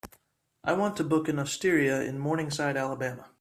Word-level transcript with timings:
I 0.63 0.73
want 0.73 0.95
to 0.97 1.03
book 1.03 1.27
an 1.27 1.37
osteria 1.37 2.01
in 2.01 2.17
Morningside 2.17 2.75
Alabama. 2.75 3.29